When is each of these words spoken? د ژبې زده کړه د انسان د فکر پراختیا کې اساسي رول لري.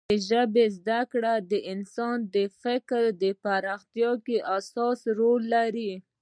د 0.11 0.13
ژبې 0.29 0.65
زده 0.77 1.01
کړه 1.11 1.33
د 1.51 1.53
انسان 1.73 2.17
د 2.35 2.35
فکر 2.61 3.01
پراختیا 3.43 4.11
کې 4.25 4.37
اساسي 4.57 5.09
رول 5.19 5.41
لري. 5.55 5.91